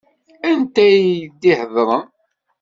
Anta 0.49 0.85
i 0.99 1.03
d-iheḍṛen? 1.41 2.03